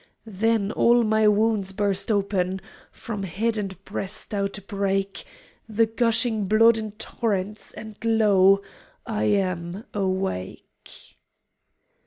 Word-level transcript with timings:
Then 0.25 0.71
all 0.71 1.03
my 1.03 1.27
wounds 1.27 1.73
burst 1.73 2.11
open, 2.11 2.59
From 2.91 3.21
head 3.21 3.55
and 3.55 3.85
breast 3.85 4.33
outbreak 4.33 5.23
The 5.69 5.85
gushing 5.85 6.45
blood 6.47 6.79
in 6.79 6.93
torrents 6.93 7.71
And 7.71 7.95
lo, 8.03 8.63
I 9.05 9.25
am 9.25 9.83
awake! 9.93 11.13